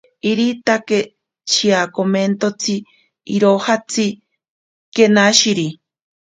[0.29, 0.97] Iritake
[1.51, 2.75] shiakomentotsi
[3.35, 4.05] irojatsi
[4.93, 5.67] kenashiri.